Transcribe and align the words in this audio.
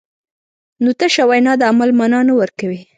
نو 0.83 0.89
تشه 0.99 1.23
وینا 1.29 1.53
د 1.57 1.61
عمل 1.71 1.89
مانا 1.99 2.19
نه 2.27 2.33
ورکوي. 2.41 2.81